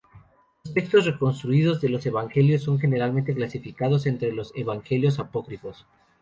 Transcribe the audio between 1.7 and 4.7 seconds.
de los evangelios son generalmente clasificados entre los